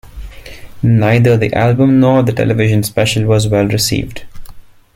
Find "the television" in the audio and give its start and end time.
2.23-2.81